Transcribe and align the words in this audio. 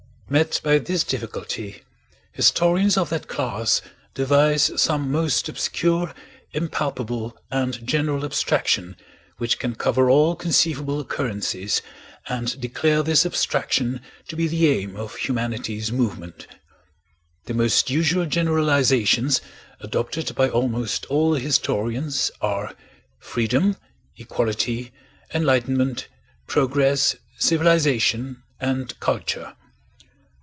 Met 0.39 0.61
by 0.63 0.79
this 0.79 1.03
difficulty 1.03 1.83
historians 2.31 2.95
of 2.95 3.09
that 3.09 3.27
class 3.27 3.81
devise 4.13 4.71
some 4.81 5.11
most 5.11 5.49
obscure, 5.49 6.13
impalpable, 6.53 7.37
and 7.51 7.85
general 7.85 8.23
abstraction 8.23 8.95
which 9.39 9.59
can 9.59 9.75
cover 9.75 10.09
all 10.09 10.37
conceivable 10.37 11.01
occurrences, 11.01 11.81
and 12.29 12.57
declare 12.61 13.03
this 13.03 13.25
abstraction 13.25 13.99
to 14.29 14.37
be 14.37 14.47
the 14.47 14.69
aim 14.69 14.95
of 14.95 15.15
humanity's 15.17 15.91
movement. 15.91 16.47
The 17.47 17.53
most 17.53 17.89
usual 17.89 18.25
generalizations 18.25 19.41
adopted 19.81 20.33
by 20.33 20.47
almost 20.47 21.05
all 21.07 21.31
the 21.31 21.41
historians 21.41 22.31
are: 22.39 22.73
freedom, 23.19 23.75
equality, 24.15 24.93
enlightenment, 25.33 26.07
progress, 26.47 27.17
civilization, 27.37 28.43
and 28.61 28.97
culture. 29.01 29.57